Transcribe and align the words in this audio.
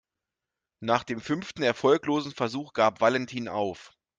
Nach 0.79 1.03
dem 1.03 1.21
fünften 1.21 1.61
erfolglosen 1.61 2.31
Versuch 2.31 2.73
gab 2.73 3.01
Valentin 3.01 3.47
auf. 3.47 3.93